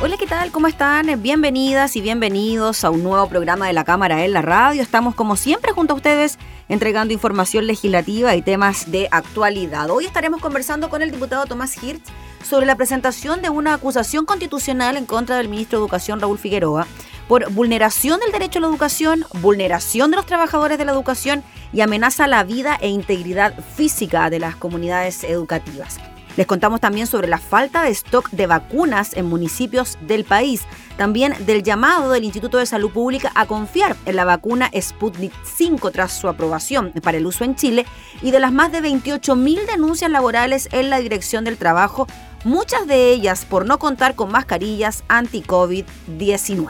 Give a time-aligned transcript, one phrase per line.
[0.00, 0.52] Hola, ¿qué tal?
[0.52, 1.20] ¿Cómo están?
[1.20, 4.80] Bienvenidas y bienvenidos a un nuevo programa de la Cámara en la Radio.
[4.80, 9.90] Estamos como siempre junto a ustedes entregando información legislativa y temas de actualidad.
[9.90, 12.04] Hoy estaremos conversando con el diputado Tomás Hirsch
[12.44, 16.86] sobre la presentación de una acusación constitucional en contra del ministro de Educación Raúl Figueroa
[17.26, 21.42] por vulneración del derecho a la educación, vulneración de los trabajadores de la educación
[21.72, 25.98] y amenaza a la vida e integridad física de las comunidades educativas.
[26.38, 30.62] Les contamos también sobre la falta de stock de vacunas en municipios del país,
[30.96, 35.90] también del llamado del Instituto de Salud Pública a confiar en la vacuna Sputnik 5
[35.90, 37.86] tras su aprobación para el uso en Chile
[38.22, 42.06] y de las más de 28.000 denuncias laborales en la Dirección del Trabajo,
[42.44, 46.68] muchas de ellas por no contar con mascarillas anti-COVID-19.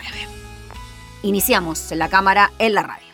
[1.20, 3.08] Iniciamos la cámara en la radio.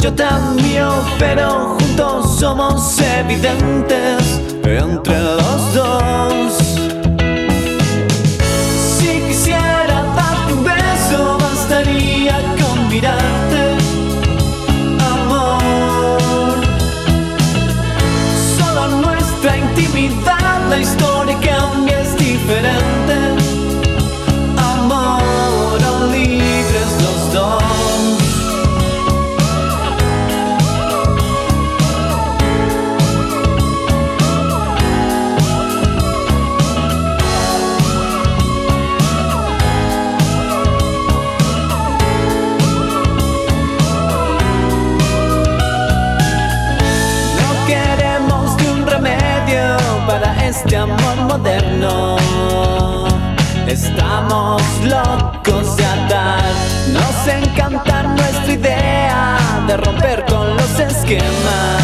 [0.00, 0.10] Yo
[0.62, 1.76] mío, pero
[2.38, 6.52] somos evidentes entre los dos.
[8.96, 13.76] Si quisiera darte un beso, bastaría con mirarte,
[15.12, 16.60] amor.
[18.58, 21.09] Solo nuestra intimidad, la historia
[54.84, 56.42] locos de atar,
[56.92, 61.79] nos encanta nuestra idea de romper con los esquemas.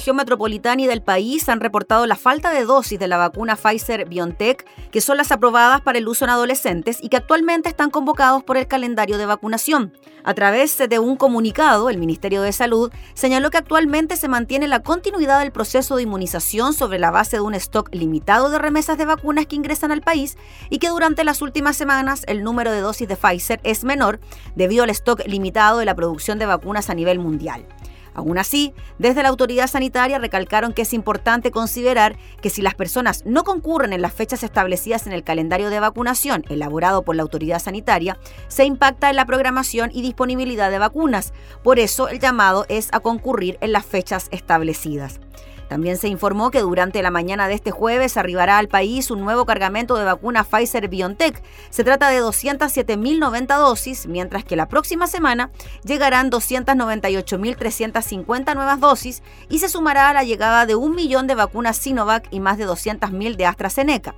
[0.00, 4.08] Región metropolitana y del país han reportado la falta de dosis de la vacuna Pfizer
[4.08, 8.42] BioNTech, que son las aprobadas para el uso en adolescentes y que actualmente están convocados
[8.42, 9.92] por el calendario de vacunación.
[10.24, 14.82] A través de un comunicado, el Ministerio de Salud señaló que actualmente se mantiene la
[14.82, 19.04] continuidad del proceso de inmunización sobre la base de un stock limitado de remesas de
[19.04, 20.38] vacunas que ingresan al país
[20.70, 24.18] y que durante las últimas semanas el número de dosis de Pfizer es menor
[24.54, 27.66] debido al stock limitado de la producción de vacunas a nivel mundial.
[28.14, 33.24] Aún así, desde la autoridad sanitaria recalcaron que es importante considerar que si las personas
[33.24, 37.60] no concurren en las fechas establecidas en el calendario de vacunación elaborado por la autoridad
[37.60, 38.18] sanitaria,
[38.48, 41.32] se impacta en la programación y disponibilidad de vacunas.
[41.62, 45.20] Por eso el llamado es a concurrir en las fechas establecidas.
[45.70, 49.46] También se informó que durante la mañana de este jueves arribará al país un nuevo
[49.46, 51.40] cargamento de vacuna Pfizer BioNTech.
[51.70, 55.52] Se trata de 207.090 dosis, mientras que la próxima semana
[55.84, 61.76] llegarán 298.350 nuevas dosis y se sumará a la llegada de un millón de vacunas
[61.76, 64.16] Sinovac y más de 200.000 de AstraZeneca.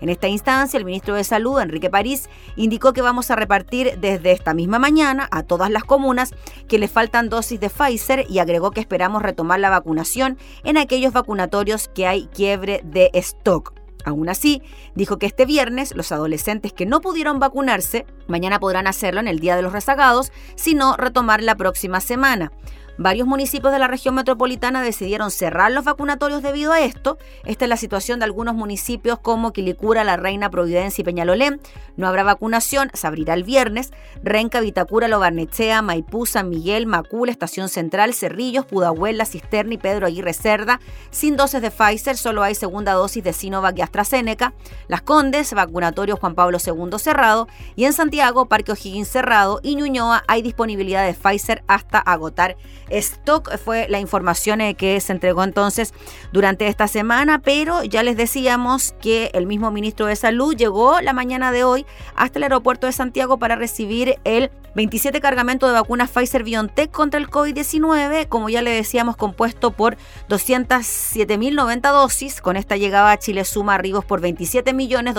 [0.00, 4.32] En esta instancia, el ministro de Salud, Enrique París, indicó que vamos a repartir desde
[4.32, 6.34] esta misma mañana a todas las comunas
[6.68, 11.12] que le faltan dosis de Pfizer y agregó que esperamos retomar la vacunación en aquellos
[11.12, 13.74] vacunatorios que hay quiebre de stock.
[14.04, 14.62] Aún así,
[14.94, 19.40] dijo que este viernes los adolescentes que no pudieron vacunarse mañana podrán hacerlo en el
[19.40, 22.52] Día de los Rezagados, sino retomar la próxima semana.
[23.00, 27.16] Varios municipios de la región metropolitana decidieron cerrar los vacunatorios debido a esto.
[27.46, 31.62] Esta es la situación de algunos municipios como Quilicura, La Reina, Providencia y Peñalolén.
[31.96, 33.90] No habrá vacunación, se abrirá el viernes.
[34.22, 40.06] Renca, Vitacura, Lobarnechea, Maipú, San Miguel, Macul, Estación Central, Cerrillos, Pudahuel, La Cisterna y Pedro
[40.06, 40.78] Aguirre Cerda.
[41.10, 44.52] Sin dosis de Pfizer, solo hay segunda dosis de Sinovac y AstraZeneca.
[44.88, 47.48] Las Condes, vacunatorio Juan Pablo II cerrado.
[47.76, 49.60] Y en Santiago, Parque O'Higgins cerrado.
[49.62, 52.58] Y Ñuñoa hay disponibilidad de Pfizer hasta agotar
[52.90, 53.56] stock.
[53.58, 55.94] Fue la información eh, que se entregó entonces
[56.32, 61.12] durante esta semana, pero ya les decíamos que el mismo ministro de Salud llegó la
[61.12, 66.10] mañana de hoy hasta el aeropuerto de Santiago para recibir el 27 cargamento de vacunas
[66.10, 69.96] Pfizer BioNTech contra el COVID-19, como ya le decíamos, compuesto por
[70.28, 72.40] 207.090 dosis.
[72.40, 75.14] Con esta llegaba a Chile suma arribos por 27 millones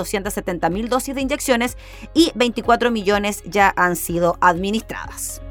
[0.72, 1.78] mil dosis de inyecciones
[2.14, 5.42] y 24 millones ya han sido administradas.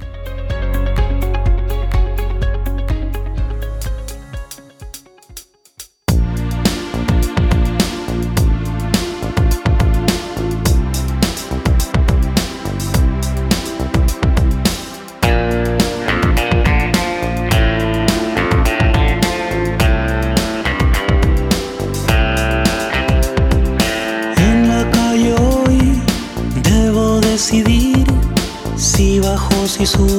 [29.86, 30.09] Si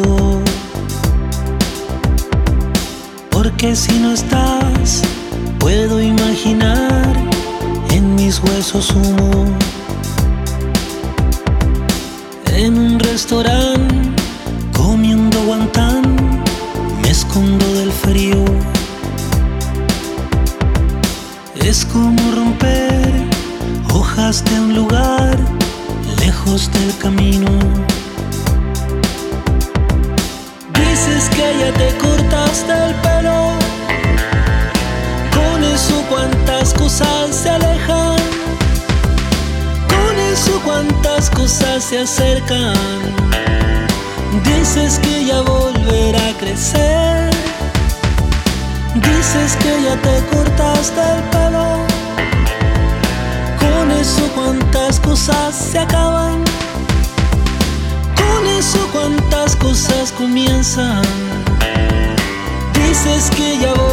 [62.92, 63.91] Dices que ya volverá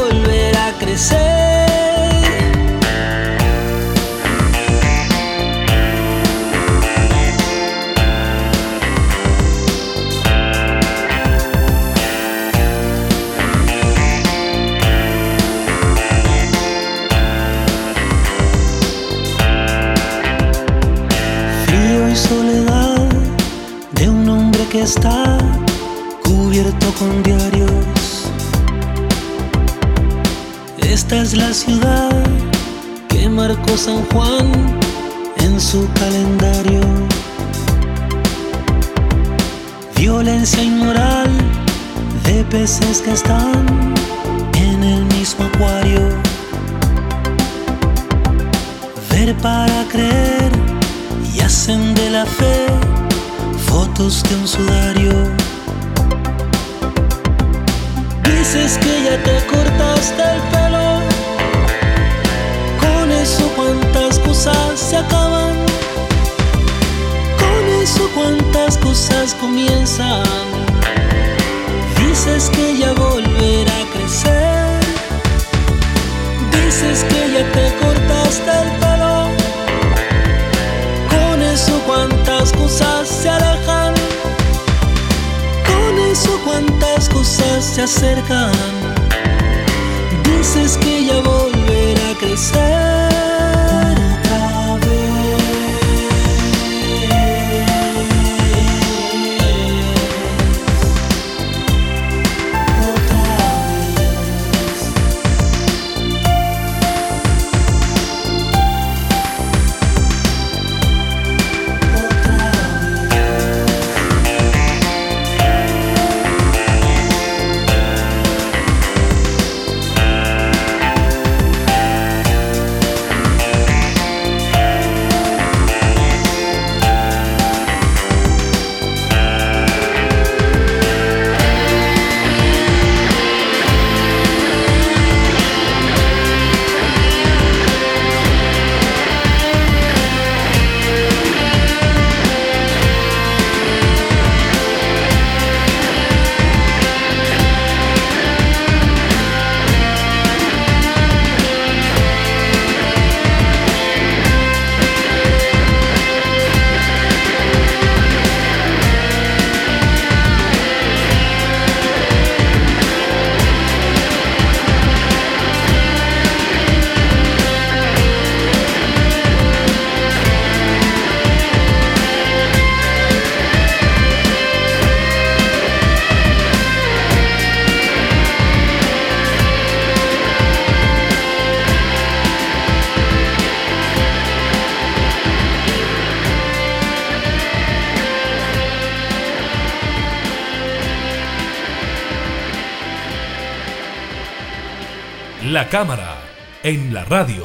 [195.58, 196.16] La cámara
[196.62, 197.44] en la radio.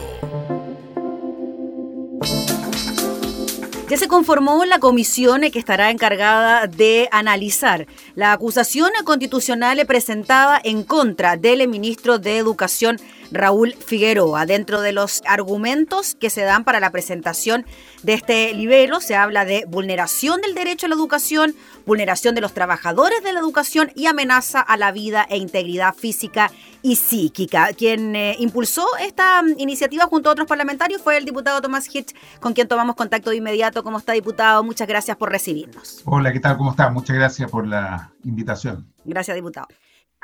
[3.89, 10.83] Ya se conformó la comisión que estará encargada de analizar la acusación constitucional presentada en
[10.83, 12.97] contra del ministro de Educación
[13.33, 14.45] Raúl Figueroa.
[14.45, 17.65] Dentro de los argumentos que se dan para la presentación
[18.03, 22.53] de este libelo se habla de vulneración del derecho a la educación, vulneración de los
[22.53, 27.69] trabajadores de la educación y amenaza a la vida e integridad física y psíquica.
[27.75, 32.13] Quien eh, impulsó esta mm, iniciativa junto a otros parlamentarios fue el diputado Tomás Hitch,
[32.39, 33.83] con quien tomamos contacto de inmediato.
[33.83, 34.63] ¿Cómo está, diputado?
[34.63, 36.01] Muchas gracias por recibirnos.
[36.05, 36.57] Hola, ¿qué tal?
[36.57, 36.89] ¿Cómo está?
[36.89, 38.85] Muchas gracias por la invitación.
[39.05, 39.67] Gracias, diputado.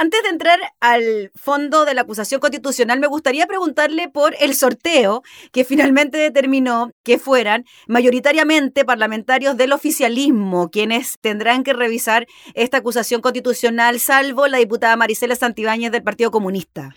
[0.02, 5.24] Antes de entrar al fondo de la acusación constitucional, me gustaría preguntarle por el sorteo
[5.52, 13.20] que finalmente determinó que fueran mayoritariamente parlamentarios del oficialismo quienes tendrán que revisar esta acusación
[13.20, 16.96] constitucional, salvo la diputada Marisela Santibáñez del Partido Comunista.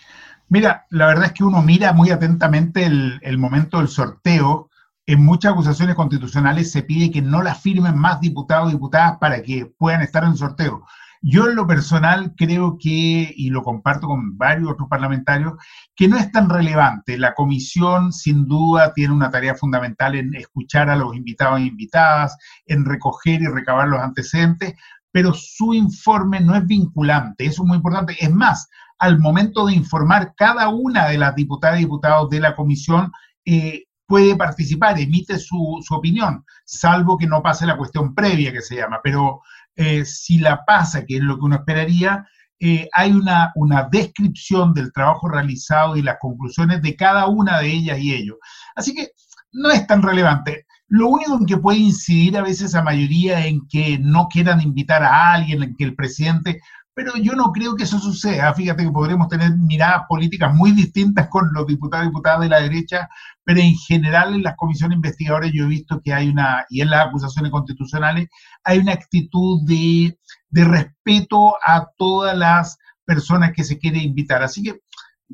[0.49, 4.71] Mira, la verdad es que uno mira muy atentamente el, momento del sorteo.
[5.07, 9.43] En muchas acusaciones constitucionales se pide que no las firmen más diputados y diputadas para
[9.43, 10.85] que puedan estar en el sorteo.
[11.25, 15.55] Yo en lo personal creo que, y lo comparto con varios otros parlamentarios,
[15.95, 17.17] que no es tan relevante.
[17.17, 22.37] La comisión sin duda tiene una tarea fundamental en escuchar a los invitados e invitadas,
[22.67, 24.75] en recoger y recabar los antecedentes,
[25.13, 28.17] pero su informe no es vinculante, eso es muy importante.
[28.19, 32.57] Es más, al momento de informar cada una de las diputadas y diputados de la
[32.57, 33.13] comisión,
[33.45, 38.61] eh, puede participar, emite su, su, opinión, salvo que no pase la cuestión previa que
[38.61, 39.41] se llama, pero
[39.77, 42.27] eh, si la pasa, que es lo que uno esperaría,
[42.61, 47.69] eh, hay una, una, descripción del trabajo realizado y las conclusiones de cada una de
[47.69, 48.37] ellas y ellos.
[48.77, 49.09] Así que
[49.53, 50.67] no es tan relevante.
[50.89, 55.03] Lo único en que puede incidir a veces a mayoría en que no quieran invitar
[55.03, 56.61] a alguien, en que el presidente
[56.95, 58.53] pero yo no creo que eso suceda.
[58.55, 62.61] Fíjate que podremos tener miradas políticas muy distintas con los diputados y diputadas de la
[62.61, 63.09] derecha,
[63.45, 66.91] pero en general en las comisiones investigadoras yo he visto que hay una, y en
[66.91, 68.29] las acusaciones constitucionales,
[68.65, 70.19] hay una actitud de,
[70.51, 74.43] de respeto a todas las personas que se quiere invitar.
[74.43, 74.81] Así que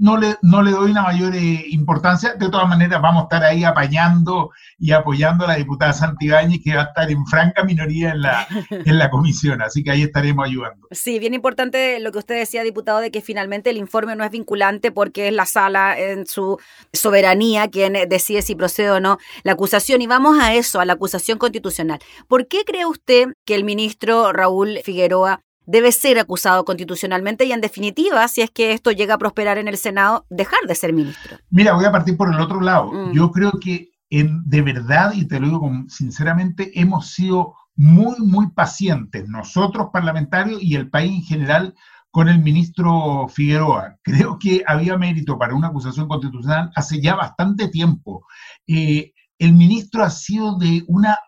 [0.00, 2.34] no le, no le doy una mayor eh, importancia.
[2.34, 6.74] De todas maneras, vamos a estar ahí apañando y apoyando a la diputada Santibáñez, que
[6.74, 9.62] va a estar en franca minoría en la, en la comisión.
[9.62, 10.86] Así que ahí estaremos ayudando.
[10.90, 14.30] Sí, bien importante lo que usted decía, diputado, de que finalmente el informe no es
[14.30, 16.58] vinculante porque es la sala en su
[16.92, 20.02] soberanía quien decide si procede o no la acusación.
[20.02, 21.98] Y vamos a eso, a la acusación constitucional.
[22.28, 27.60] ¿Por qué cree usted que el ministro Raúl Figueroa debe ser acusado constitucionalmente y en
[27.60, 31.36] definitiva, si es que esto llega a prosperar en el Senado, dejar de ser ministro.
[31.50, 32.90] Mira, voy a partir por el otro lado.
[32.90, 33.12] Mm.
[33.12, 38.50] Yo creo que en, de verdad, y te lo digo sinceramente, hemos sido muy, muy
[38.52, 41.74] pacientes, nosotros parlamentarios y el país en general,
[42.10, 43.98] con el ministro Figueroa.
[44.02, 48.24] Creo que había mérito para una acusación constitucional hace ya bastante tiempo.
[48.66, 51.18] Eh, el ministro ha sido de una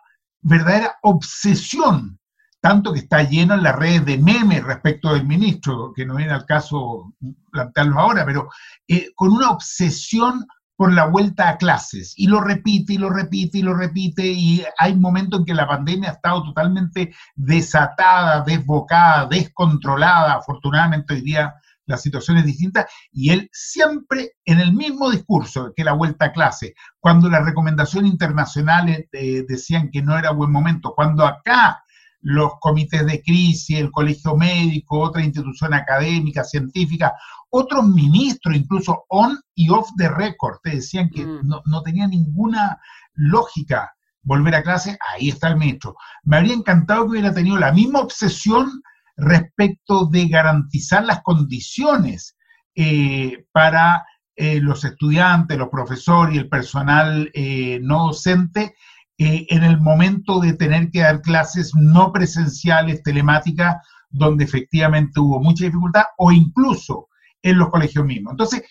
[0.41, 2.19] verdadera obsesión,
[2.61, 6.31] tanto que está lleno en las redes de memes respecto del ministro, que no viene
[6.31, 7.13] al caso
[7.51, 8.49] plantearlo ahora, pero
[8.87, 12.13] eh, con una obsesión por la vuelta a clases.
[12.17, 14.25] Y lo repite y lo repite y lo repite.
[14.25, 20.33] Y hay momentos en que la pandemia ha estado totalmente desatada, desbocada, descontrolada.
[20.33, 21.53] Afortunadamente hoy día
[21.85, 22.87] la situación es distinta.
[23.11, 28.11] Y él siempre en el mismo discurso que la vuelta a clase, cuando las recomendaciones
[28.11, 31.83] internacionales eh, decían que no era buen momento, cuando acá
[32.21, 37.13] los comités de crisis, el colegio médico, otra institución académica, científica,
[37.49, 41.41] otros ministros, incluso on y off the record, te decían que mm.
[41.65, 42.79] no, tenía ninguna
[43.13, 43.91] lógica
[44.23, 45.95] volver a clase, ahí está el ministro.
[46.23, 48.69] Me habría encantado que hubiera tenido la misma obsesión
[49.17, 52.37] respecto de garantizar las condiciones
[52.75, 58.75] eh, para eh, los estudiantes, los profesores y el personal eh, no docente
[59.17, 63.77] en el momento de tener que dar clases no presenciales, telemáticas,
[64.09, 67.07] donde efectivamente hubo mucha dificultad, o incluso
[67.41, 68.31] en los colegios mismos.
[68.31, 68.63] Entonces,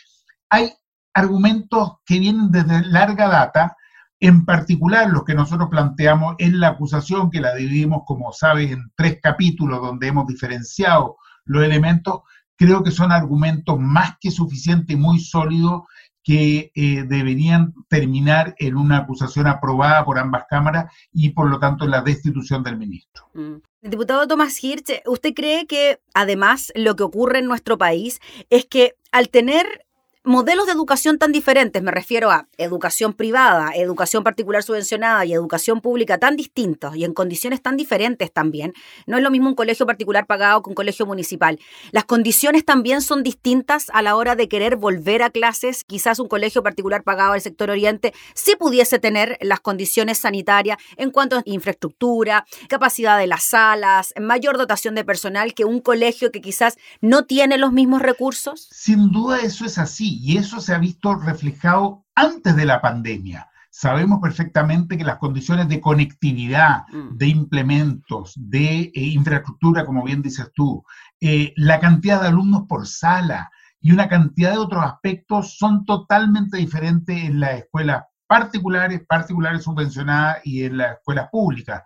[0.49, 0.73] hay
[1.15, 3.77] argumentos que vienen desde larga data,
[4.21, 8.93] en particular los que nosotros planteamos en la acusación, que la dividimos, como sabes, en
[8.95, 12.21] tres capítulos donde hemos diferenciado los elementos,
[12.57, 15.83] creo que son argumentos más que suficientes y muy sólidos
[16.23, 21.85] que eh, deberían terminar en una acusación aprobada por ambas cámaras y por lo tanto
[21.85, 23.25] en la destitución del ministro.
[23.35, 23.57] Mm.
[23.83, 28.95] Diputado Tomás Hirsch, ¿usted cree que además lo que ocurre en nuestro país es que
[29.11, 29.87] al tener
[30.25, 35.81] modelos de educación tan diferentes, me refiero a educación privada, educación particular subvencionada y educación
[35.81, 38.75] pública tan distintos y en condiciones tan diferentes también.
[39.07, 41.59] No es lo mismo un colegio particular pagado que un colegio municipal.
[41.91, 45.85] Las condiciones también son distintas a la hora de querer volver a clases.
[45.85, 51.13] Quizás un colegio particular pagado del sector oriente sí pudiese tener las condiciones sanitarias en
[51.13, 56.43] cuanto a infraestructura, capacidad de las salas, mayor dotación de personal que un colegio que
[56.43, 58.69] quizás no tiene los mismos recursos.
[58.71, 63.51] Sin duda eso es así y eso se ha visto reflejado antes de la pandemia.
[63.71, 67.17] Sabemos perfectamente que las condiciones de conectividad, mm.
[67.17, 70.83] de implementos, de eh, infraestructura, como bien dices tú,
[71.21, 76.57] eh, la cantidad de alumnos por sala y una cantidad de otros aspectos son totalmente
[76.57, 81.83] diferentes en las escuelas particulares, particulares subvencionadas y en las escuelas públicas.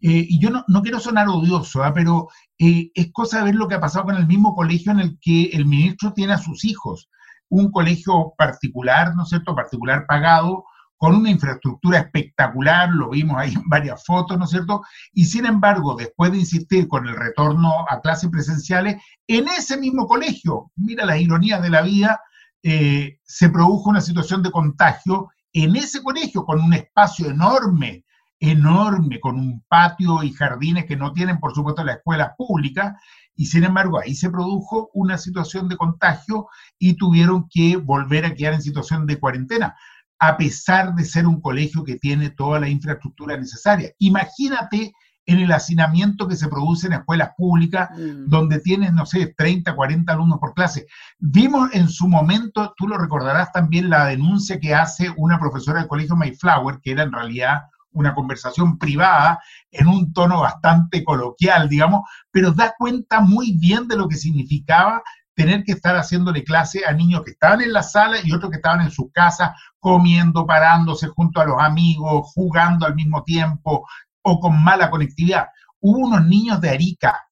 [0.00, 1.92] Eh, y yo no, no, quiero sonar odioso, ¿ah?
[1.92, 5.18] pero es cosa de ver lo que ha pasado con el mismo colegio en el
[5.20, 7.08] que el ministro tiene a sus hijos
[7.48, 10.64] un colegio particular, ¿no es cierto?, particular pagado,
[10.96, 14.82] con una infraestructura espectacular, lo vimos ahí en varias fotos, ¿no es cierto?
[15.12, 20.06] Y sin embargo, después de insistir con el retorno a clases presenciales, en ese mismo
[20.06, 22.20] colegio, mira las ironías de la vida,
[22.62, 28.04] eh, se produjo una situación de contagio en ese colegio, con un espacio enorme,
[28.38, 32.94] enorme, con un patio y jardines que no tienen, por supuesto, las escuelas públicas,
[33.36, 38.34] y sin embargo ahí se produjo una situación de contagio y tuvieron que volver a
[38.34, 39.76] quedar en situación de cuarentena,
[40.18, 43.90] a pesar de ser un colegio que tiene toda la infraestructura necesaria.
[43.98, 44.92] Imagínate
[45.26, 48.28] en el hacinamiento que se produce en escuelas públicas, mm.
[48.28, 50.86] donde tienes, no sé, 30, 40 alumnos por clase.
[51.18, 55.88] Vimos en su momento, tú lo recordarás también, la denuncia que hace una profesora del
[55.88, 57.62] colegio Mayflower, que era en realidad
[57.96, 63.96] una conversación privada en un tono bastante coloquial, digamos, pero da cuenta muy bien de
[63.96, 65.02] lo que significaba
[65.34, 68.56] tener que estar haciéndole clase a niños que estaban en la sala y otros que
[68.56, 73.86] estaban en su casa comiendo, parándose junto a los amigos, jugando al mismo tiempo
[74.22, 75.48] o con mala conectividad.
[75.80, 77.26] Hubo unos niños de Arica,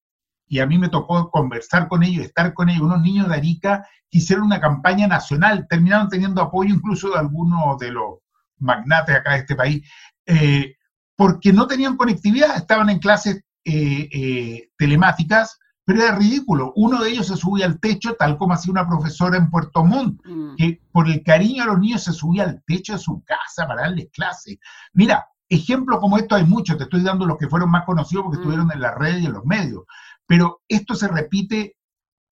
[0.47, 3.87] y a mí me tocó conversar con ellos, estar con ellos, unos niños de Arica
[4.11, 8.19] que hicieron una campaña nacional, terminaron teniendo apoyo incluso de algunos de los
[8.59, 9.91] magnates acá de este país,
[10.27, 10.77] eh,
[11.17, 16.73] porque no tenían conectividad, estaban en clases eh, eh, telemáticas, pero era ridículo.
[16.77, 20.21] Uno de ellos se subía al techo, tal como hacía una profesora en Puerto Montt,
[20.25, 20.57] mm.
[20.57, 23.83] que por el cariño a los niños se subía al techo de su casa para
[23.83, 24.59] darles clases.
[24.93, 28.39] Mira, ejemplos como esto hay muchos, te estoy dando los que fueron más conocidos porque
[28.39, 28.41] mm.
[28.41, 29.85] estuvieron en la red y en los medios,
[30.27, 31.77] pero esto se repite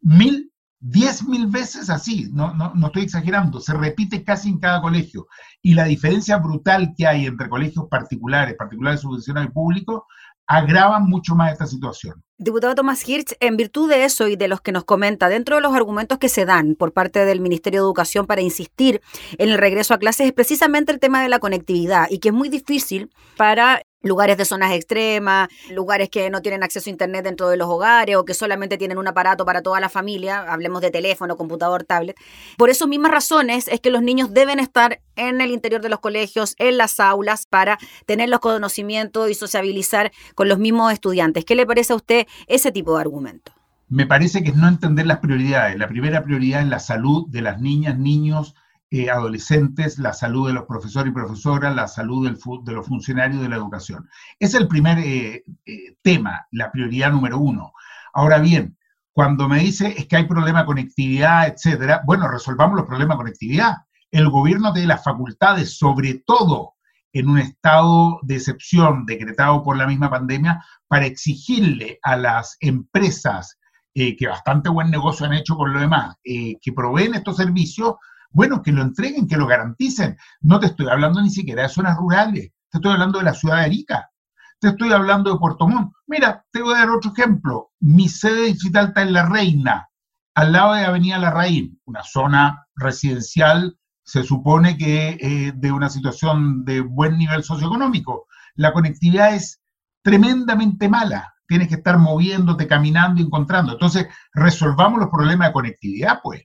[0.00, 0.51] mil
[0.83, 5.29] diez mil veces así, no, no, no, estoy exagerando, se repite casi en cada colegio.
[5.62, 10.03] Y la diferencia brutal que hay entre colegios particulares, particulares subvencionados y públicos,
[10.47, 12.23] agravan mucho más esta situación.
[12.37, 15.62] Diputado Tomás Hirsch, en virtud de eso y de los que nos comenta, dentro de
[15.62, 19.01] los argumentos que se dan por parte del Ministerio de Educación para insistir
[19.38, 22.35] en el regreso a clases es precisamente el tema de la conectividad y que es
[22.35, 27.48] muy difícil para lugares de zonas extremas, lugares que no tienen acceso a Internet dentro
[27.48, 30.90] de los hogares o que solamente tienen un aparato para toda la familia, hablemos de
[30.90, 32.16] teléfono, computador, tablet.
[32.56, 36.00] Por esas mismas razones es que los niños deben estar en el interior de los
[36.00, 41.44] colegios, en las aulas, para tener los conocimientos y sociabilizar con los mismos estudiantes.
[41.44, 43.52] ¿Qué le parece a usted ese tipo de argumento?
[43.88, 45.76] Me parece que es no entender las prioridades.
[45.76, 48.54] La primera prioridad es la salud de las niñas, niños,
[48.94, 53.48] eh, adolescentes, la salud de los profesores y profesoras, la salud de los funcionarios de
[53.48, 54.07] la educación.
[54.38, 57.72] Es el primer eh, eh, tema, la prioridad número uno.
[58.12, 58.76] Ahora bien,
[59.11, 63.22] cuando me dice es que hay problema de conectividad, etcétera, bueno, resolvamos los problemas de
[63.22, 63.76] conectividad.
[64.11, 66.74] El gobierno tiene las facultades, sobre todo
[67.14, 73.59] en un estado de excepción decretado por la misma pandemia, para exigirle a las empresas
[73.94, 77.94] que bastante buen negocio han hecho con lo demás, que proveen estos servicios,
[78.33, 80.16] bueno, que lo entreguen, que lo garanticen.
[80.40, 83.57] No te estoy hablando ni siquiera de zonas rurales, te estoy hablando de la ciudad
[83.57, 84.11] de Arica,
[84.59, 85.92] te estoy hablando de Puerto Montt.
[86.07, 87.71] Mira, te voy a dar otro ejemplo.
[87.81, 89.88] Mi sede digital está en La Reina,
[90.35, 96.64] al lado de Avenida Larraín, una zona residencial, se supone que eh, de una situación
[96.64, 98.27] de buen nivel socioeconómico.
[98.55, 99.61] La conectividad es
[100.03, 101.35] tremendamente mala.
[101.47, 103.73] Tienes que estar moviéndote, caminando encontrando.
[103.73, 106.42] Entonces, resolvamos los problemas de conectividad, pues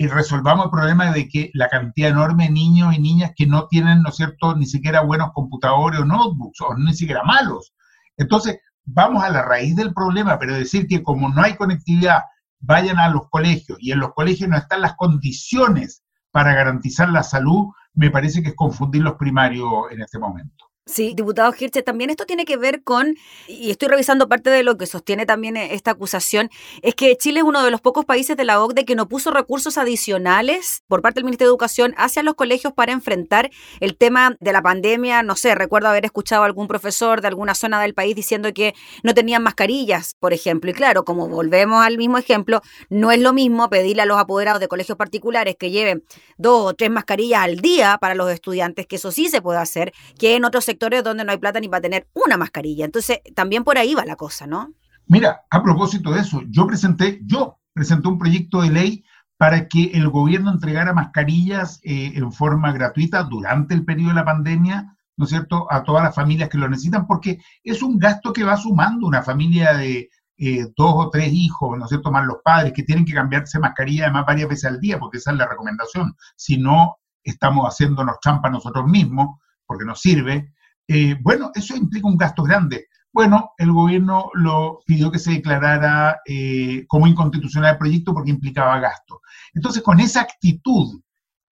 [0.00, 3.66] y resolvamos el problema de que la cantidad enorme de niños y niñas que no
[3.66, 7.74] tienen, ¿no es cierto?, ni siquiera buenos computadores o notebooks, o ni siquiera malos.
[8.16, 12.22] Entonces, vamos a la raíz del problema, pero decir que como no hay conectividad,
[12.60, 17.24] vayan a los colegios y en los colegios no están las condiciones para garantizar la
[17.24, 20.67] salud, me parece que es confundir los primarios en este momento.
[20.88, 23.14] Sí, diputado Hirche, también esto tiene que ver con,
[23.46, 26.48] y estoy revisando parte de lo que sostiene también e, esta acusación,
[26.80, 29.30] es que Chile es uno de los pocos países de la OCDE que no puso
[29.30, 34.38] recursos adicionales por parte del Ministerio de Educación hacia los colegios para enfrentar el tema
[34.40, 35.22] de la pandemia.
[35.22, 38.74] No sé, recuerdo haber escuchado a algún profesor de alguna zona del país diciendo que
[39.02, 40.70] no tenían mascarillas, por ejemplo.
[40.70, 44.58] Y claro, como volvemos al mismo ejemplo, no es lo mismo pedirle a los apoderados
[44.58, 46.02] de colegios particulares que lleven
[46.38, 49.92] dos o tres mascarillas al día para los estudiantes, que eso sí se puede hacer,
[50.18, 52.84] que en otros sectores donde no hay plata ni para tener una mascarilla.
[52.84, 54.74] Entonces, también por ahí va la cosa, ¿no?
[55.06, 59.04] Mira, a propósito de eso, yo presenté, yo presenté un proyecto de ley
[59.38, 64.24] para que el gobierno entregara mascarillas eh, en forma gratuita durante el periodo de la
[64.24, 68.32] pandemia, ¿no es cierto?, a todas las familias que lo necesitan, porque es un gasto
[68.32, 72.26] que va sumando una familia de eh, dos o tres hijos, ¿no es cierto?, más
[72.26, 75.38] los padres que tienen que cambiarse mascarilla además varias veces al día, porque esa es
[75.38, 76.14] la recomendación.
[76.36, 80.52] Si no, estamos haciéndonos trampa nosotros mismos, porque nos sirve.
[80.88, 82.88] Eh, bueno, eso implica un gasto grande.
[83.12, 88.80] Bueno, el gobierno lo pidió que se declarara eh, como inconstitucional el proyecto porque implicaba
[88.80, 89.20] gasto.
[89.54, 91.00] Entonces, con esa actitud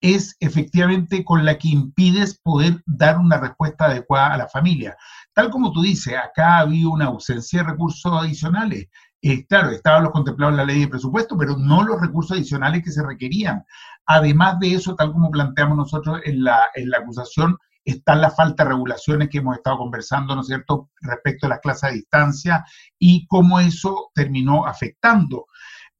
[0.00, 4.96] es efectivamente con la que impides poder dar una respuesta adecuada a la familia.
[5.34, 8.88] Tal como tú dices, acá ha habido una ausencia de recursos adicionales.
[9.22, 12.82] Eh, claro, estaban los contemplados en la ley de presupuesto, pero no los recursos adicionales
[12.84, 13.64] que se requerían.
[14.06, 16.68] Además de eso, tal como planteamos nosotros en la
[16.98, 21.50] acusación, están la falta de regulaciones que hemos estado conversando, ¿no es cierto?, respecto a
[21.50, 22.64] las clases a distancia
[22.98, 25.46] y cómo eso terminó afectando.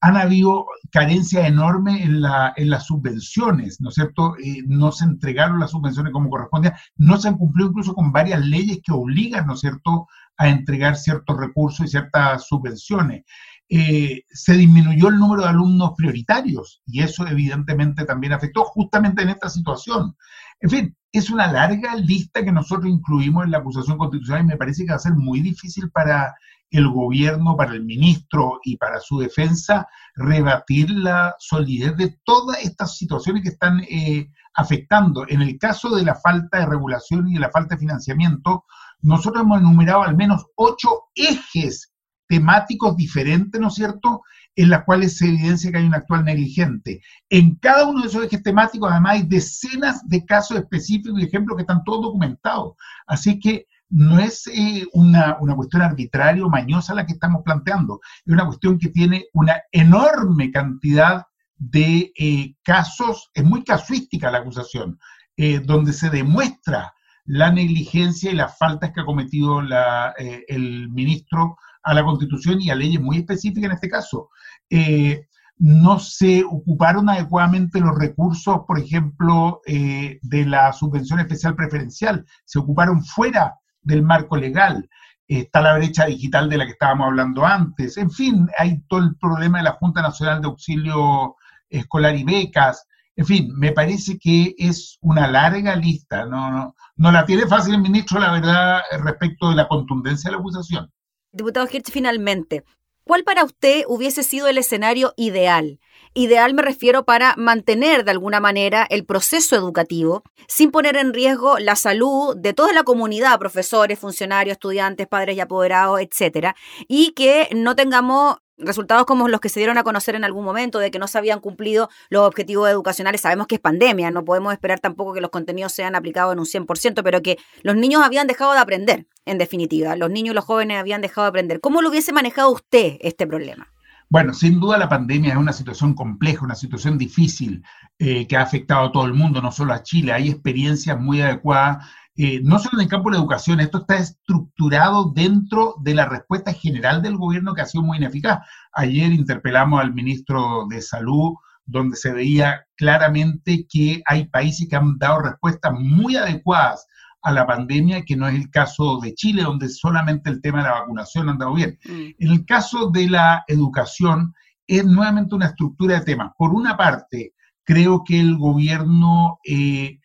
[0.01, 4.37] Han habido carencias enormes en, la, en las subvenciones, ¿no es cierto?
[4.37, 8.45] Eh, no se entregaron las subvenciones como correspondía, no se han cumplido incluso con varias
[8.45, 13.25] leyes que obligan, ¿no es cierto?, a entregar ciertos recursos y ciertas subvenciones.
[13.69, 19.31] Eh, se disminuyó el número de alumnos prioritarios y eso evidentemente también afectó justamente en
[19.31, 20.17] esta situación.
[20.61, 24.57] En fin, es una larga lista que nosotros incluimos en la acusación constitucional y me
[24.57, 26.35] parece que va a ser muy difícil para
[26.71, 32.97] el gobierno, para el ministro y para su defensa rebatir la solidez de todas estas
[32.97, 35.25] situaciones que están eh, afectando.
[35.29, 38.65] En el caso de la falta de regulación y de la falta de financiamiento,
[39.01, 41.93] nosotros hemos enumerado al menos ocho ejes
[42.29, 44.23] temáticos diferentes, ¿no es cierto?,
[44.57, 47.03] en las cuales se evidencia que hay un actual negligente.
[47.29, 51.57] En cada uno de esos ejes temáticos, además, hay decenas de casos específicos y ejemplos
[51.57, 52.75] que están todos documentados.
[53.07, 58.33] Así que no es eh, una, cuestión arbitraria o mañosa la que estamos planteando, es
[58.33, 61.25] una cuestión que tiene una enorme cantidad
[61.57, 64.99] de eh, casos, es muy casuística la acusación,
[65.37, 66.93] eh, donde se demuestra
[67.25, 72.75] la negligencia y las faltas que ha cometido el ministro a la Constitución y a
[72.75, 74.29] leyes muy específicas en este caso.
[74.69, 75.27] Eh,
[75.59, 82.59] no se ocuparon adecuadamente los recursos, por ejemplo, eh, de la subvención especial preferencial, se
[82.59, 84.89] ocuparon fuera del marco legal.
[85.29, 89.17] está la brecha digital de la que estábamos hablando antes, en fin, hay todo el
[89.17, 91.35] problema de la Junta Nacional de Auxilio
[91.69, 97.11] Escolar y Becas, en fin, me parece que es una larga lista, no, no, no
[97.11, 100.93] la tiene fácil el ministro, la verdad, respecto de la contundencia de la acusación.
[101.37, 102.65] Diputado Hirsch, finalmente,
[103.05, 105.81] ¿cuál para usted hubiese sido el escenario ideal?
[106.15, 111.59] Ideal me refiero para mantener de alguna manera el proceso educativo sin poner en riesgo
[111.59, 116.57] la salud de toda la comunidad, profesores, funcionarios, estudiantes, padres y apoderados, etcétera,
[116.89, 120.79] y que no tengamos resultados como los que se dieron a conocer en algún momento
[120.79, 123.21] de que no se habían cumplido los objetivos educacionales.
[123.21, 126.47] Sabemos que es pandemia, no podemos esperar tampoco que los contenidos sean aplicados en un
[126.47, 129.97] 100%, pero que los niños habían dejado de aprender, en definitiva.
[129.97, 131.61] Los niños y los jóvenes habían dejado de aprender.
[131.61, 133.69] ¿Cómo lo hubiese manejado usted este problema?
[134.09, 137.65] Bueno, sin duda la pandemia es una situación compleja, una situación difícil
[137.99, 140.13] eh, que ha afectado a todo el mundo, no solo a Chile.
[140.13, 141.85] Hay experiencias muy adecuadas,
[142.17, 146.07] eh, no solo en el campo de la educación, esto está estructurado dentro de la
[146.07, 148.41] respuesta general del gobierno que ha sido muy ineficaz.
[148.73, 151.35] Ayer interpelamos al ministro de Salud,
[151.67, 156.87] donde se veía claramente que hay países que han dado respuestas muy adecuadas
[157.23, 160.69] a la pandemia, que no es el caso de Chile, donde solamente el tema de
[160.69, 161.79] la vacunación ha andado bien.
[161.85, 162.11] Mm.
[162.19, 164.33] En el caso de la educación,
[164.67, 166.33] es nuevamente una estructura de temas.
[166.39, 169.99] Por una parte, creo que el gobierno eh,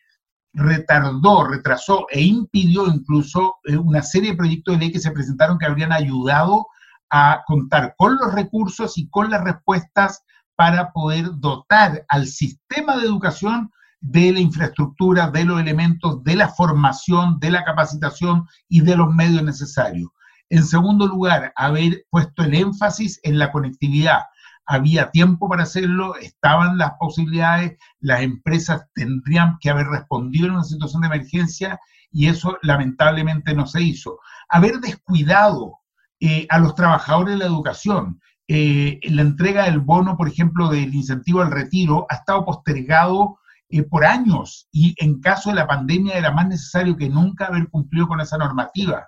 [0.54, 5.58] retardó, retrasó e impidió incluso eh, una serie de proyectos de ley que se presentaron
[5.58, 6.66] que habrían ayudado
[7.10, 10.24] a contar con los recursos y con las respuestas
[10.56, 16.48] para poder dotar al sistema de educación de la infraestructura, de los elementos, de la
[16.48, 20.10] formación, de la capacitación y de los medios necesarios.
[20.50, 24.20] En segundo lugar, haber puesto el énfasis en la conectividad.
[24.66, 30.64] Había tiempo para hacerlo, estaban las posibilidades, las empresas tendrían que haber respondido en una
[30.64, 34.18] situación de emergencia y eso lamentablemente no se hizo.
[34.48, 35.78] Haber descuidado
[36.24, 38.20] eh, a los trabajadores de la educación.
[38.46, 43.82] Eh, la entrega del bono, por ejemplo, del incentivo al retiro ha estado postergado eh,
[43.82, 48.06] por años y en caso de la pandemia era más necesario que nunca haber cumplido
[48.06, 49.04] con esa normativa.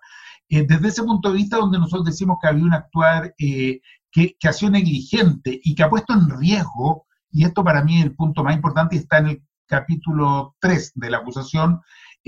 [0.49, 3.81] Desde ese punto de vista donde nosotros decimos que había un actuar eh,
[4.15, 7.99] que, que ha sido negligente y que ha puesto en riesgo, y esto para mí
[7.99, 11.81] es el punto más importante, está en el capítulo 3 de la acusación,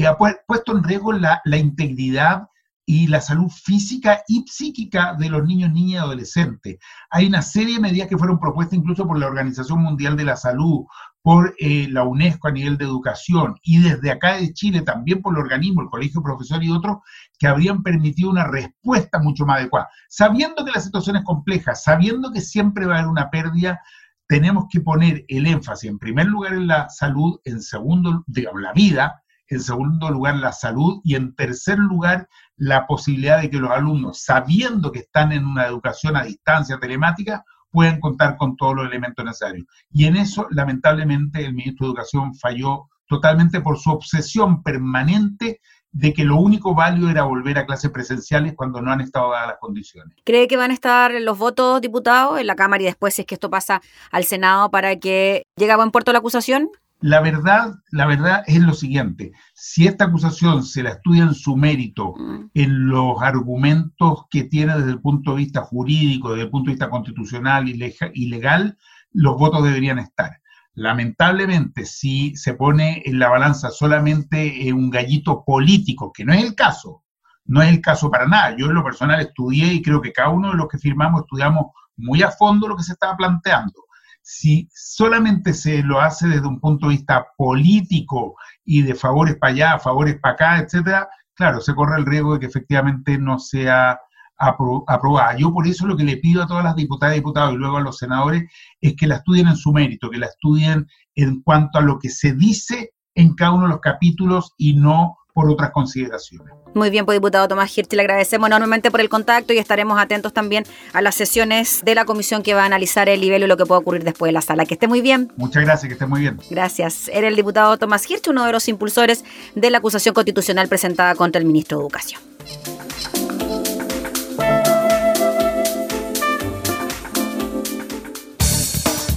[0.07, 2.49] ha puesto en riesgo la integridad
[2.89, 6.79] y la salud física y psíquica de los niños, niñas y adolescentes.
[7.11, 10.37] Hay una serie de medidas que fueron propuestas incluso por la Organización Mundial de la
[10.37, 10.85] Salud,
[11.21, 15.35] por eh, la UNESCO a nivel de educación y desde acá de Chile también por
[15.35, 16.99] el organismo, el Colegio Profesor y otros,
[17.41, 19.89] que habrían permitido una respuesta mucho más adecuada.
[20.09, 23.81] Sabiendo que la situación es compleja, sabiendo que siempre va a haber una pérdida,
[24.29, 28.73] tenemos que poner el énfasis en primer lugar en la salud, en segundo, digamos, la
[28.73, 33.71] vida, en segundo lugar la salud y en tercer lugar la posibilidad de que los
[33.71, 38.87] alumnos, sabiendo que están en una educación a distancia telemática, puedan contar con todos los
[38.87, 39.67] elementos necesarios.
[39.91, 45.61] Y en eso, lamentablemente, el ministro de Educación falló totalmente por su obsesión permanente
[45.93, 49.49] de que lo único válido era volver a clases presenciales cuando no han estado dadas
[49.49, 50.15] las condiciones.
[50.25, 53.27] ¿Cree que van a estar los votos diputados en la Cámara y después si es
[53.27, 53.81] que esto pasa
[54.11, 56.71] al Senado para que llegue a buen puerto la acusación?
[57.01, 61.55] La verdad, la verdad es lo siguiente, si esta acusación se la estudia en su
[61.55, 62.51] mérito, mm.
[62.55, 66.75] en los argumentos que tiene desde el punto de vista jurídico, desde el punto de
[66.75, 68.79] vista constitucional y legal,
[69.13, 70.41] los votos deberían estar.
[70.73, 76.55] Lamentablemente, si se pone en la balanza solamente un gallito político, que no es el
[76.55, 77.03] caso,
[77.45, 78.57] no es el caso para nada.
[78.57, 81.67] Yo en lo personal estudié y creo que cada uno de los que firmamos estudiamos
[81.97, 83.86] muy a fondo lo que se estaba planteando
[84.29, 88.35] si solamente se lo hace desde un punto de vista político
[88.65, 92.41] y de favores para allá, favores para acá, etcétera, claro, se corre el riesgo de
[92.41, 94.01] que efectivamente no sea
[94.37, 95.37] aprobada.
[95.39, 97.77] Yo por eso lo que le pido a todas las diputadas y diputados y luego
[97.77, 101.79] a los senadores es que la estudien en su mérito, que la estudien en cuanto
[101.79, 105.71] a lo que se dice en cada uno de los capítulos y no por otras
[105.71, 106.51] consideraciones.
[106.73, 110.33] Muy bien, pues diputado Tomás Hirsch, le agradecemos enormemente por el contacto y estaremos atentos
[110.33, 113.59] también a las sesiones de la comisión que va a analizar el nivel y lo
[113.59, 114.65] que puede ocurrir después de la sala.
[114.65, 115.31] Que esté muy bien.
[115.37, 116.41] Muchas gracias, que esté muy bien.
[116.49, 117.09] Gracias.
[117.13, 121.39] Era el diputado Tomás Hirsch, uno de los impulsores de la acusación constitucional presentada contra
[121.39, 122.23] el ministro de Educación.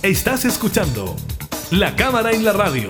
[0.04, 1.16] Estás escuchando
[1.72, 2.90] La Cámara en la Radio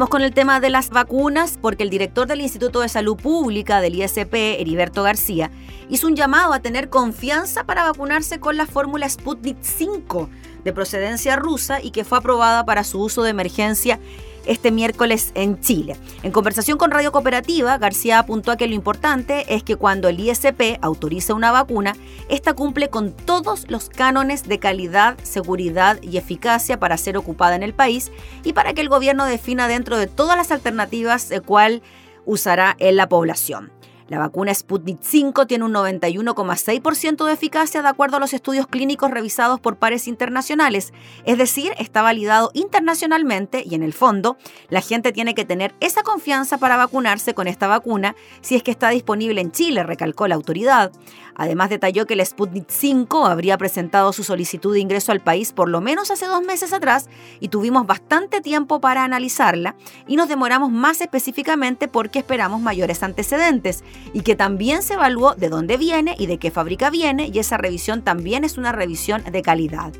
[0.00, 3.94] Con el tema de las vacunas porque el director del Instituto de Salud Pública del
[3.94, 5.50] ISP, Heriberto García,
[5.90, 10.30] hizo un llamado a tener confianza para vacunarse con la fórmula Sputnik 5
[10.64, 14.00] de procedencia rusa y que fue aprobada para su uso de emergencia
[14.46, 15.96] este miércoles en Chile.
[16.22, 20.20] En conversación con Radio Cooperativa, García apuntó a que lo importante es que cuando el
[20.20, 21.94] ISP autoriza una vacuna,
[22.28, 27.62] esta cumple con todos los cánones de calidad, seguridad y eficacia para ser ocupada en
[27.62, 28.10] el país
[28.44, 31.82] y para que el gobierno defina dentro de todas las alternativas de cuál
[32.24, 33.72] usará en la población.
[34.12, 39.10] La vacuna Sputnik 5 tiene un 91,6% de eficacia de acuerdo a los estudios clínicos
[39.10, 40.92] revisados por pares internacionales,
[41.24, 44.36] es decir, está validado internacionalmente y en el fondo
[44.68, 48.70] la gente tiene que tener esa confianza para vacunarse con esta vacuna si es que
[48.70, 50.92] está disponible en Chile, recalcó la autoridad.
[51.34, 55.68] Además detalló que el Sputnik 5 habría presentado su solicitud de ingreso al país por
[55.68, 57.08] lo menos hace dos meses atrás
[57.40, 59.76] y tuvimos bastante tiempo para analizarla
[60.06, 65.48] y nos demoramos más específicamente porque esperamos mayores antecedentes y que también se evaluó de
[65.48, 69.42] dónde viene y de qué fábrica viene y esa revisión también es una revisión de
[69.42, 69.92] calidad.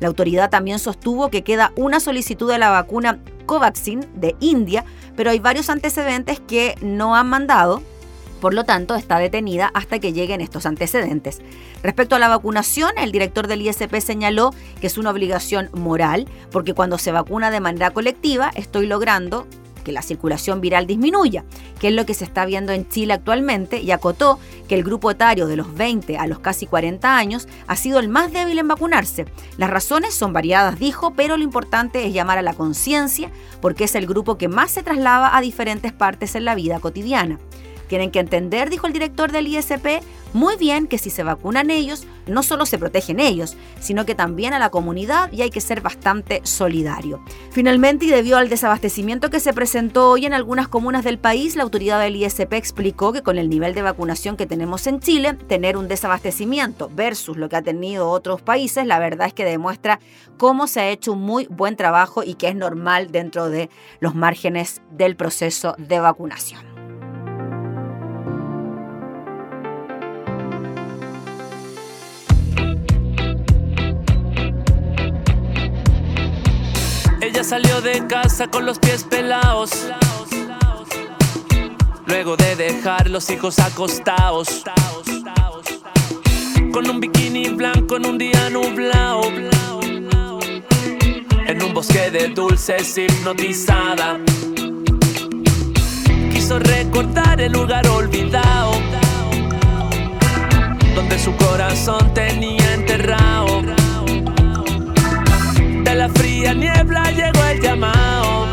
[0.00, 4.84] La autoridad también sostuvo que queda una solicitud de la vacuna Covaxin de India,
[5.16, 7.82] pero hay varios antecedentes que no han mandado
[8.40, 11.40] por lo tanto, está detenida hasta que lleguen estos antecedentes.
[11.82, 16.74] Respecto a la vacunación, el director del ISP señaló que es una obligación moral, porque
[16.74, 19.46] cuando se vacuna de manera colectiva, estoy logrando
[19.82, 21.44] que la circulación viral disminuya,
[21.78, 24.38] que es lo que se está viendo en Chile actualmente, y acotó
[24.68, 28.08] que el grupo etario de los 20 a los casi 40 años ha sido el
[28.08, 29.26] más débil en vacunarse.
[29.56, 33.30] Las razones son variadas, dijo, pero lo importante es llamar a la conciencia
[33.60, 37.38] porque es el grupo que más se traslada a diferentes partes en la vida cotidiana.
[37.90, 40.00] Tienen que entender, dijo el director del ISP,
[40.32, 44.54] muy bien que si se vacunan ellos, no solo se protegen ellos, sino que también
[44.54, 47.20] a la comunidad y hay que ser bastante solidario.
[47.50, 51.64] Finalmente, y debido al desabastecimiento que se presentó hoy en algunas comunas del país, la
[51.64, 55.76] autoridad del ISP explicó que con el nivel de vacunación que tenemos en Chile, tener
[55.76, 59.98] un desabastecimiento versus lo que ha tenido otros países, la verdad es que demuestra
[60.36, 63.68] cómo se ha hecho un muy buen trabajo y que es normal dentro de
[63.98, 66.69] los márgenes del proceso de vacunación.
[77.42, 79.70] Salió de casa con los pies pelados.
[82.06, 84.62] Luego de dejar los hijos acostados.
[86.70, 89.22] Con un bikini blanco en un día nublado.
[91.46, 94.18] En un bosque de dulces hipnotizada.
[96.30, 98.72] Quiso recordar el lugar olvidado.
[100.94, 103.79] Donde su corazón tenía enterrado
[105.90, 108.46] de la fría niebla llegó el llamado.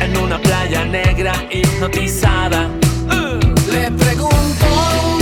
[0.00, 2.68] En una playa negra hipnotizada.
[3.70, 5.13] Le pregunto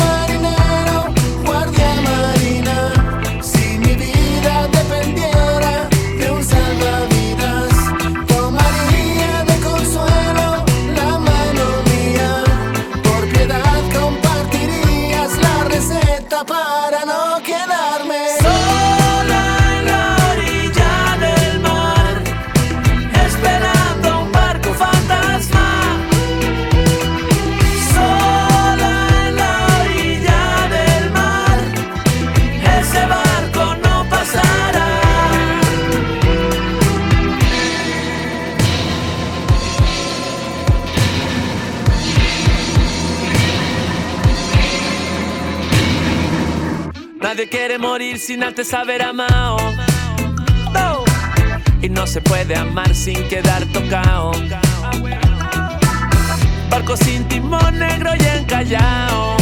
[47.32, 49.56] Nadie quiere morir sin antes haber amado.
[51.80, 54.32] Y no se puede amar sin quedar tocado.
[56.68, 59.36] Barco sin timón negro y encallado.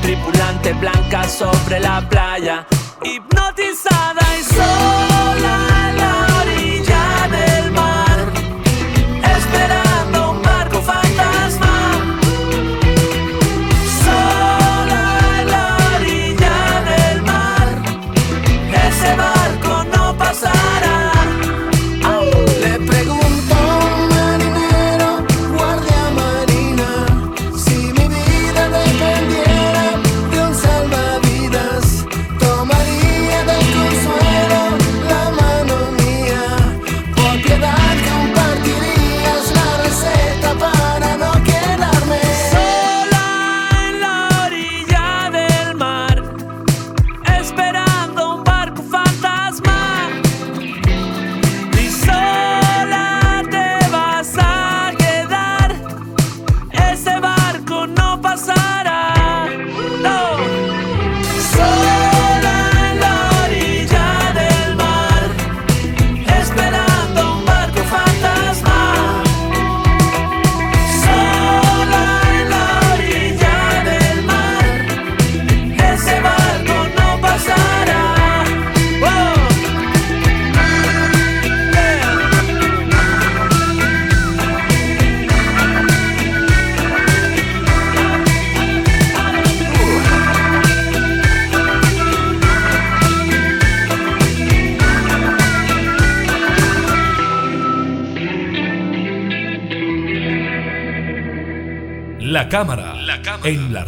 [0.00, 2.64] Tripulante blanca sobre la playa.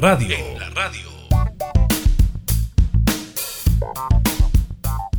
[0.03, 1.01] En la radio.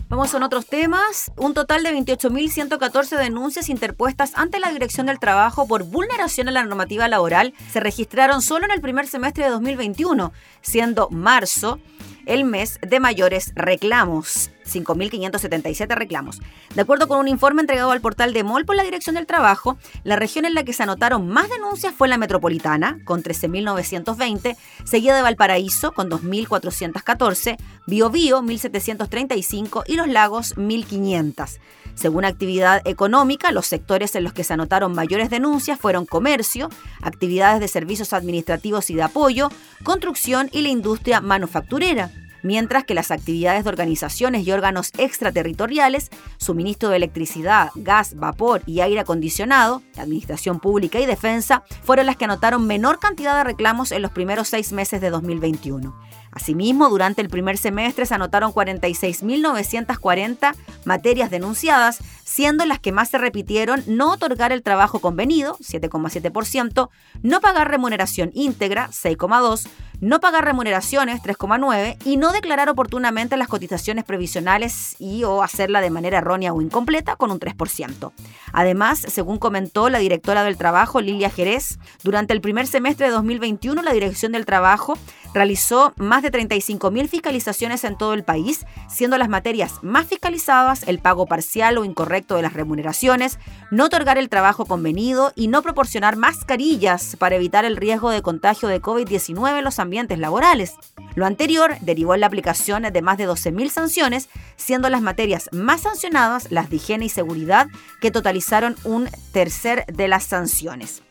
[0.09, 1.31] Vamos con otros temas.
[1.37, 6.65] Un total de 28.114 denuncias interpuestas ante la Dirección del Trabajo por vulneración a la
[6.65, 11.79] normativa laboral se registraron solo en el primer semestre de 2021, siendo marzo
[12.25, 14.52] el mes de mayores reclamos.
[14.65, 16.39] 5.577 reclamos.
[16.75, 19.77] De acuerdo con un informe entregado al portal de MOL por la Dirección del Trabajo,
[20.03, 25.15] la región en la que se anotaron más denuncias fue la metropolitana, con 13.920, seguida
[25.15, 27.57] de Valparaíso, con 2.414,
[27.87, 31.59] Biobío, 1.735 y Los Lagos, 1.500.
[31.95, 36.69] Según actividad económica, los sectores en los que se anotaron mayores denuncias fueron comercio,
[37.01, 39.49] actividades de servicios administrativos y de apoyo,
[39.83, 42.11] construcción y la industria manufacturera
[42.43, 48.81] mientras que las actividades de organizaciones y órganos extraterritoriales, suministro de electricidad, gas, vapor y
[48.81, 54.01] aire acondicionado, administración pública y defensa, fueron las que anotaron menor cantidad de reclamos en
[54.01, 55.93] los primeros seis meses de 2021.
[56.33, 63.19] Asimismo, durante el primer semestre se anotaron 46.940 materias denunciadas, siendo las que más se
[63.19, 66.89] repitieron no otorgar el trabajo convenido, 7,7%,
[67.21, 69.69] no pagar remuneración íntegra, 6,2%,
[70.03, 75.89] no pagar remuneraciones, 3,9%, y no declarar oportunamente las cotizaciones previsionales y o hacerla de
[75.89, 78.11] manera errónea o incompleta, con un 3%.
[78.51, 83.81] Además, según comentó la directora del Trabajo, Lilia Jerez, durante el primer semestre de 2021
[83.81, 84.97] la Dirección del Trabajo
[85.33, 90.99] realizó más de 35.000 fiscalizaciones en todo el país, siendo las materias más fiscalizadas el
[90.99, 93.39] pago parcial o incorrecto de las remuneraciones,
[93.71, 98.67] no otorgar el trabajo convenido y no proporcionar mascarillas para evitar el riesgo de contagio
[98.67, 100.75] de COVID-19 en los ambientes laborales.
[101.15, 105.81] Lo anterior derivó en la aplicación de más de 12.000 sanciones, siendo las materias más
[105.81, 107.67] sancionadas las de higiene y seguridad,
[108.01, 111.03] que totalizaron un tercer de las sanciones.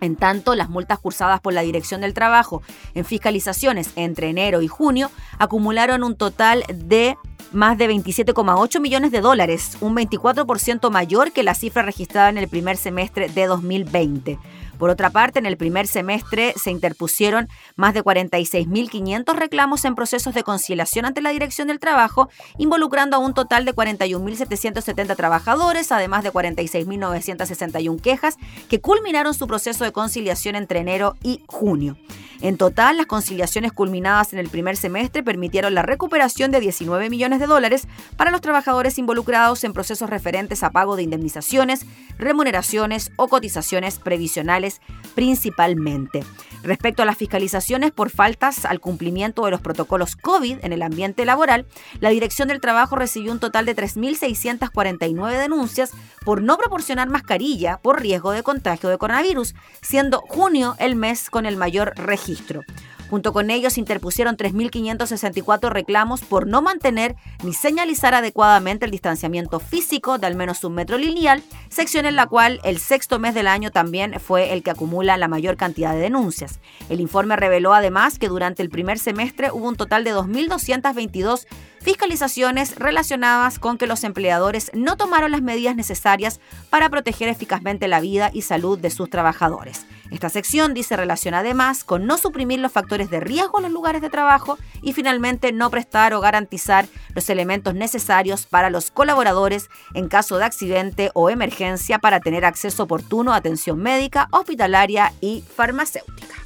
[0.00, 2.62] En tanto, las multas cursadas por la Dirección del Trabajo
[2.94, 7.16] en fiscalizaciones entre enero y junio acumularon un total de
[7.52, 12.48] más de 27,8 millones de dólares, un 24% mayor que la cifra registrada en el
[12.48, 14.38] primer semestre de 2020.
[14.78, 20.34] Por otra parte, en el primer semestre se interpusieron más de 46.500 reclamos en procesos
[20.34, 26.24] de conciliación ante la Dirección del Trabajo, involucrando a un total de 41.770 trabajadores, además
[26.24, 28.36] de 46.961 quejas
[28.68, 31.96] que culminaron su proceso de conciliación entre enero y junio.
[32.42, 37.40] En total, las conciliaciones culminadas en el primer semestre permitieron la recuperación de 19 millones
[37.40, 41.86] de dólares para los trabajadores involucrados en procesos referentes a pago de indemnizaciones,
[42.18, 44.65] remuneraciones o cotizaciones previsionales
[45.14, 46.24] principalmente.
[46.62, 51.24] Respecto a las fiscalizaciones por faltas al cumplimiento de los protocolos COVID en el ambiente
[51.24, 51.66] laboral,
[52.00, 55.92] la Dirección del Trabajo recibió un total de 3.649 denuncias
[56.24, 61.46] por no proporcionar mascarilla por riesgo de contagio de coronavirus, siendo junio el mes con
[61.46, 62.62] el mayor registro.
[63.10, 70.18] Junto con ellos interpusieron 3.564 reclamos por no mantener ni señalizar adecuadamente el distanciamiento físico
[70.18, 73.70] de al menos un metro lineal, sección en la cual el sexto mes del año
[73.70, 76.58] también fue el que acumula la mayor cantidad de denuncias.
[76.88, 81.46] El informe reveló además que durante el primer semestre hubo un total de 2.222
[81.86, 88.00] fiscalizaciones relacionadas con que los empleadores no tomaron las medidas necesarias para proteger eficazmente la
[88.00, 89.86] vida y salud de sus trabajadores.
[90.10, 94.02] Esta sección dice relaciona además con no suprimir los factores de riesgo en los lugares
[94.02, 100.08] de trabajo y finalmente no prestar o garantizar los elementos necesarios para los colaboradores en
[100.08, 106.45] caso de accidente o emergencia para tener acceso oportuno a atención médica, hospitalaria y farmacéutica.